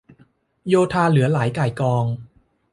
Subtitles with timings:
[0.67, 2.05] โยธาเหลือหลายก่ายกอง